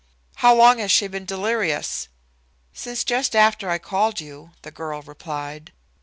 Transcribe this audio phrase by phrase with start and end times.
[0.37, 2.07] "How long has she been delirious?"
[2.73, 5.71] "Since just after I called you," the girl replied.